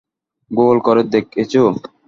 [0.51, 1.63] Google করে দেখেছো?